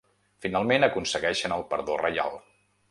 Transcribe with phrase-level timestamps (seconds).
[0.45, 2.45] Finalment aconsegueixen el perdó reial.